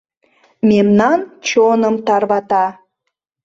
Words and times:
Мемнан 0.69 1.19
чоным 1.47 1.95
тарвата. 2.05 2.65